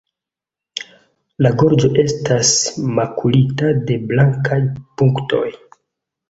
La 1.45 1.51
gorĝo 1.61 1.91
estas 2.03 2.53
makulita 3.01 3.69
de 3.91 3.99
blankaj 4.13 4.59
punktoj. 4.81 5.45